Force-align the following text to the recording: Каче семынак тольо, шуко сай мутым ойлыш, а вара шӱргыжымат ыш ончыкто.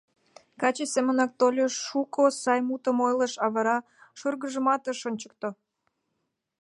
Каче 0.61 0.85
семынак 0.93 1.31
тольо, 1.39 1.65
шуко 1.85 2.23
сай 2.41 2.59
мутым 2.67 2.97
ойлыш, 3.07 3.33
а 3.43 3.47
вара 3.55 3.77
шӱргыжымат 4.19 4.83
ыш 4.91 4.99
ончыкто. 5.09 5.49